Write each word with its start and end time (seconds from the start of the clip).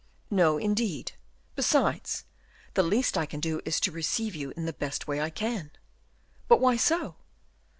"No, 0.31 0.57
indeed. 0.57 1.11
Besides, 1.55 2.25
the 2.73 2.81
least 2.81 3.19
I 3.19 3.27
can 3.27 3.39
do 3.39 3.61
is 3.65 3.79
to 3.81 3.91
receive 3.91 4.33
you 4.33 4.51
in 4.57 4.65
the 4.65 4.73
best 4.73 5.07
way 5.07 5.21
I 5.21 5.29
can." 5.29 5.69
"But 6.47 6.59
why 6.59 6.75
so?" 6.75 7.17